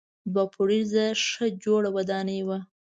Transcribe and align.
دوه 0.33 0.45
پوړیزه 0.53 1.05
ښه 1.27 1.45
جوړه 1.63 1.89
ودانۍ 1.95 2.39
وه. 2.47 2.57